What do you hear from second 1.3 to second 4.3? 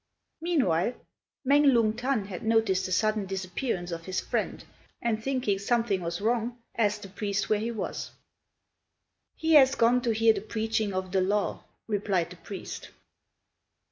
Mêng Lung t'an had noticed the sudden disappearance of his